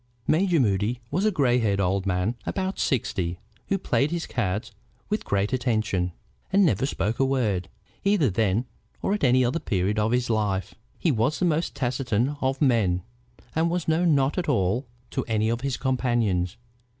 [0.25, 4.71] Major Moody was a gray headed old man of about sixty, who played his cards
[5.09, 6.11] with great attention,
[6.51, 7.69] and never spoke a word,
[8.03, 8.65] either then
[9.03, 10.73] or at any other period of his life.
[10.97, 13.03] He was the most taciturn of men,
[13.55, 16.57] and was known not at all to any of his companions.